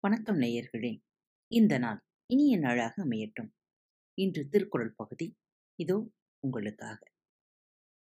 [0.00, 1.02] வணக்கம் நேயர்களே.
[1.48, 3.50] இந்த நாள் இனிய நாளாக அமையட்டும்.
[4.14, 5.36] இன்று திருக்குறள் பகுதி
[5.74, 7.10] இதோ உங்களுக்காக.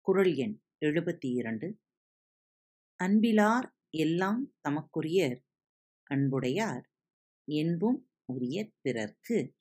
[0.01, 1.79] குறள் எண் எழுபத்தி இரண்டு
[3.03, 5.39] அன்பிலார் எல்லாம் தமக்குரியர்
[6.03, 6.89] அன்புடையார்
[7.43, 9.55] என்பும் உரிய பிறர்க்கு.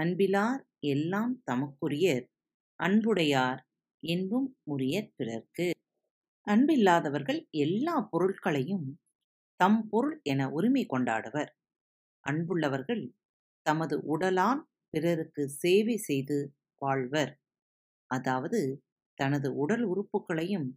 [0.00, 2.26] அன்பிலார் எல்லாம் தமக்குரியர்
[2.74, 3.69] அன்புடையார்
[4.02, 5.66] இன்பும் உரிய பிறர்க்கு.
[6.46, 8.86] அன்பில்லாதவர்கள் எல்லா பொருட்களையும்
[9.60, 11.50] தம் பொருள் என உரிமை கொண்டாடுவர்.
[12.24, 13.04] அன்புள்ளவர்கள்
[13.66, 14.62] தமது உடலான்
[14.94, 16.38] பிறருக்கு சேவை செய்து
[16.82, 17.32] வாழ்வர்.
[18.10, 18.60] அதாவது
[19.18, 20.68] தனது உடல் உறுப்புகளையும்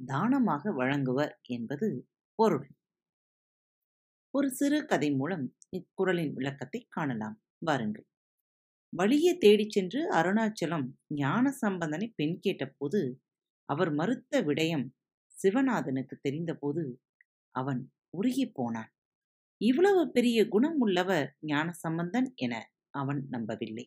[0.00, 1.88] தானமாக வழங்குவர் என்பது
[2.38, 2.66] பொருள்.
[4.34, 5.44] ஒரு சிறு கதை மூலம்
[5.76, 7.36] இக்குறளின் விளக்கத்தை காணலாம்.
[7.58, 8.06] வாருங்கள்.
[8.92, 13.00] வழியே தேடிச் சென்று அருணாச்சலம் ஞான சம்பந்தனை பெண் கேட்டபோது
[13.68, 14.86] அவர் மறுத்த விடயம்
[15.36, 16.84] சிவநாதனுக்கு தெரிந்தபோது
[17.54, 18.90] அவன் உருகி போனான்.
[19.60, 22.54] இவ்வளவு பெரிய குணம் உள்ளவர் ஞான சம்பந்தன் என
[22.94, 23.86] அவன் நம்பவில்லை.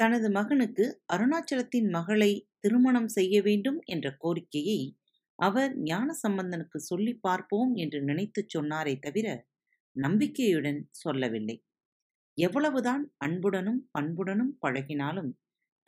[0.00, 4.80] தனது மகனுக்கு அருணாச்சலத்தின் மகளை திருமணம் செய்ய வேண்டும் என்ற கோரிக்கையை
[5.38, 9.26] அவர் ஞான சம்பந்தனுக்கு சொல்லி பார்ப்போம் என்று நினைத்துச் சொன்னாரே தவிர
[9.96, 11.56] நம்பிக்கையுடன் சொல்லவில்லை.
[12.38, 15.30] எவ்வளவுதான் அன்புடனும் பண்புடனும் பழகினாலும்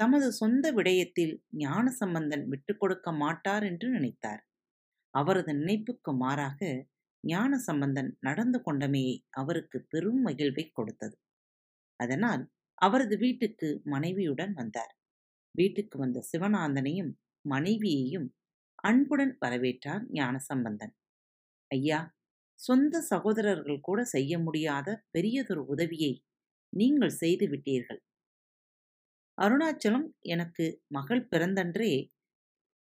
[0.00, 4.42] தமது சொந்த விடயத்தில் ஞான சம்பந்தன் விட்டுக்கொடுக்க மாட்டார் என்று நினைத்தார்.
[5.14, 6.60] அவரது நினைப்புக்கு மாறாக
[7.24, 11.16] ஞான சம்பந்தன் நடந்து கொண்டமையை அவருக்கு பெரும் மகிழ்வை கொடுத்தது.
[12.00, 12.42] அதனால்
[12.78, 14.92] அவரது வீட்டுக்கு மனைவியுடன் வந்தார்.
[15.54, 17.12] வீட்டுக்கு வந்த சிவநாதனையும்
[17.44, 18.28] மனைவியையும்
[18.84, 20.94] அன்புடன் வரவேற்றார் ஞான சம்பந்தன்
[21.70, 22.00] ஐயா
[22.60, 26.12] சொந்த சகோதரர்கள் கூட செய்ய முடியாத பெரியதொரு உதவியை
[26.76, 28.00] நீங்கள் செய்து விட்டீர்கள்.
[29.38, 30.64] அருணாச்சலம் எனக்கு
[30.96, 31.92] மகள் பிறந்தன்றே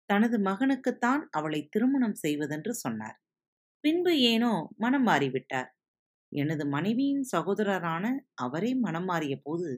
[0.09, 3.17] தனது மகனுக்குத்தான் அவளை திருமணம் செய்வதென்று சொன்னார்.
[3.85, 4.53] பின்பு ஏனோ
[4.85, 5.71] மனம் மாறிவிட்டார்.
[6.33, 8.05] எனது மனைவியின் சகோதரரான
[8.45, 9.71] அவரே மனம் மாறிய போது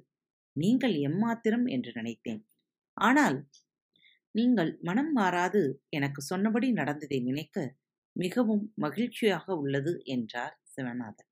[0.57, 2.43] நீங்கள் எம்மாத்திரம் என்று நினைத்தேன்.
[2.97, 3.39] ஆனால்
[4.35, 7.57] நீங்கள் மனம் மாறாது எனக்கு சொன்னபடி நடந்ததை நினைக்க
[8.17, 11.31] மிகவும் மகிழ்ச்சியாக உள்ளது என்றார் சிவநாதன்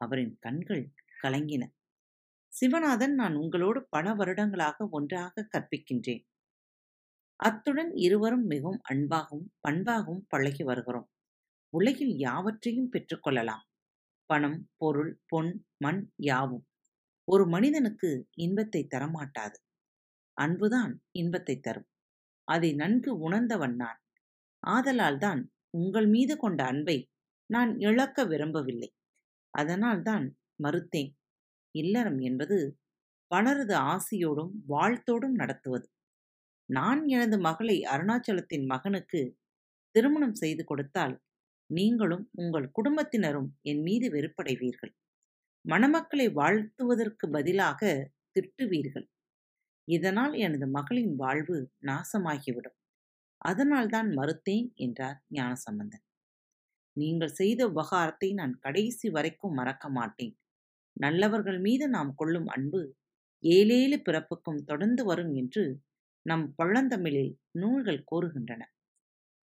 [0.00, 0.84] அவரின் கண்கள்
[1.22, 1.62] கலங்கின.
[2.52, 6.22] சிவநாதன் நான் உங்களோடு பல வருடங்களாக ஒன்றாக கற்பிக்கின்றேன்.
[7.40, 11.08] அத்துடன் இருவரும் மிகவும் அன்பாகவும் பண்பாகவும் பழகி வருகிறோம்.
[11.72, 13.64] உலகில் யாவற்றையும் பெற்றுக்கொள்ளலாம்
[14.30, 16.64] பணம் பொருள் பொன் மண் யாவும்.
[17.24, 19.58] ஒரு மனிதனுக்கு இன்பத்தை தரமாட்டாது.
[20.36, 21.88] அன்புதான் இன்பத்தை தரும்.
[22.48, 24.00] அதை நன்கு உணர்ந்தவன் நான்.
[24.62, 26.98] ஆதலால் தான் உங்கள் மீது கொண்ட அன்பை
[27.50, 28.90] நான் இழக்க விரும்பவில்லை.
[29.54, 30.26] அதனால் தான்
[30.64, 31.10] மறுத்தேன்.
[31.74, 32.58] இல்லறம் என்பது
[33.30, 35.86] பலரது ஆசையோடும் வாழ்த்தோடும் நடத்துவது.
[36.68, 39.20] நான் எனது மகளை அருணாச்சலத்தின் மகனுக்கு
[39.94, 41.16] திருமணம் செய்து கொடுத்தால்
[41.70, 44.92] நீங்களும் உங்கள் குடும்பத்தினரும் என் மீது வெறுப்படைவீர்கள்.
[45.64, 47.80] மணமக்களை வாழ்த்துவதற்கு பதிலாக
[48.36, 49.06] திட்டுவீர்கள்.
[49.88, 52.76] இதனால் எனது மகளின் வாழ்வு நாசமாகிவிடும்.
[53.40, 56.04] அதனால்தான் மறுத்தேன் என்றார் ஞானசம்பந்தன்.
[56.96, 60.34] நீங்கள் செய்த உபகாரத்தை நான் கடைசி வரைக்கும் மறக்க மாட்டேன்
[60.98, 62.80] நல்லவர்கள் மீது நாம் கொள்ளும் அன்பு
[63.44, 65.64] ஏழேழு பிறப்புக்கும் தொடர்ந்து வரும் என்று
[66.26, 68.62] நம் பழந்தமிழில் நூல்கள் கூறுகின்றன.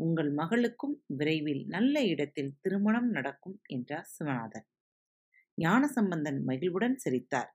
[0.01, 4.67] உங்கள் மகளுக்கும் விரைவில் நல்ல இடத்தில் திருமணம் நடக்கும் என்றார் சிவநாதன்.
[5.59, 7.51] ஞானசம்பந்தன் மகிழ்வுடன் சிரித்தார்.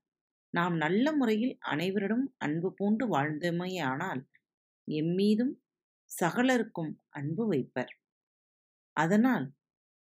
[0.54, 4.22] நாம் நல்ல முறையில் அனைவரிடம் அன்பு பூண்டு வாழ்ந்தமையானால்
[4.88, 5.54] எம்மீதும்
[6.12, 7.92] சகலருக்கும் அன்பு வைப்பர்.
[8.98, 9.46] அதனால்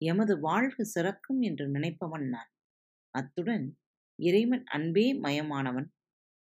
[0.02, 2.52] எமது வாழ்வு சிறக்கும் என்று நினைப்பவன் நான்.
[3.16, 3.66] அத்துடன்
[4.20, 5.88] இறைவன் அன்பே மயமானவன்.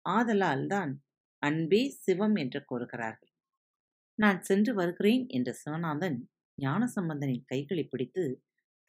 [0.06, 0.94] ஆதலால் தான்
[1.40, 3.32] அன்பே சிவம் என்று கூறுகிறார்கள்.
[4.20, 6.18] நான் சென்று வருகிறேன் என்ற சிவநாதன்
[6.58, 8.24] ஞானசம்பந்தனின் கைகளை பிடித்து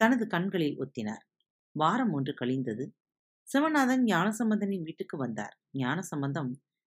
[0.01, 1.23] தனது கண்களில் ஒத்தினார்.
[1.71, 2.85] வாரம் ஒன்று கழிந்தது.
[3.47, 5.55] சிவநாதன் ஞானசம்பந்தனின் வீட்டுக்கு வந்தார்.
[5.77, 6.51] ஞானசம்பந்தம்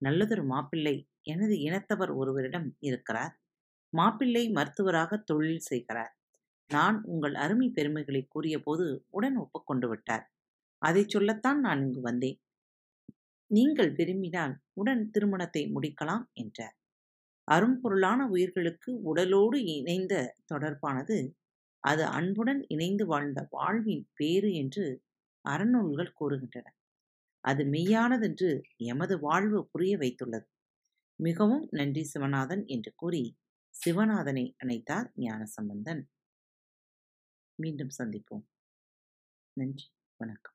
[0.02, 3.34] நல்லதொரு மாப்பிள்ளை எனது இனத்தவர் ஒருவரிடம் இருக்கிறார்.
[3.94, 6.14] மாப்பிள்ளை மருத்துவராக தொழில் செய்கிறார்.
[6.70, 10.26] நான் உங்கள் அருமை பெருமைகளை கூறியபோது உடன் ஒப்புக்கொண்டு விட்டார்.
[10.86, 12.40] அதை சொல்லத்தான் நான் இங்கு வந்தேன்.
[13.52, 16.76] நீங்கள் விரும்பினால் உடன் திருமணத்தை முடிக்கலாம் என்றார்.
[17.48, 20.14] அரும்பொருளான உயிர்களுக்கு உடலோடு இணைந்த
[20.54, 21.18] தொடர்பானது
[21.84, 24.86] அது அன்புடன் இணைந்து வாழ்ந்த வாழ்வின் பேறு என்று
[25.46, 26.68] அறநூல்கள் கூறுகின்றன.
[27.44, 28.50] அது மெய்யானதென்று
[28.86, 30.48] எமது வாழ்வு புரிய வைத்துள்ளது.
[31.20, 33.24] மிகவும் நன்றி சிவநாதன் என்று கூறி
[33.76, 36.04] சிவநாதனை அணைத்தார் ஞானசம்பந்தன்.
[37.60, 38.46] மீண்டும் சந்திப்போம்.
[39.58, 39.88] நன்றி.
[40.20, 40.55] வணக்கம்.